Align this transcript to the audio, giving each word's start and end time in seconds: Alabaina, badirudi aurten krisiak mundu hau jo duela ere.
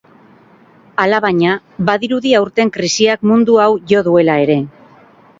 Alabaina, 1.01 1.51
badirudi 1.89 2.31
aurten 2.39 2.71
krisiak 2.77 3.27
mundu 3.33 3.59
hau 3.65 3.69
jo 3.93 4.01
duela 4.09 4.39
ere. 4.47 4.57